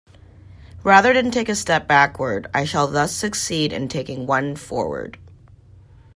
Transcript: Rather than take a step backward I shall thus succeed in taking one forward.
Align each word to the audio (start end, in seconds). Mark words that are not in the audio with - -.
Rather 0.83 1.13
than 1.13 1.29
take 1.29 1.47
a 1.47 1.53
step 1.53 1.87
backward 1.87 2.47
I 2.55 2.65
shall 2.65 2.87
thus 2.87 3.11
succeed 3.15 3.71
in 3.71 3.87
taking 3.87 4.25
one 4.25 4.55
forward. 4.55 5.19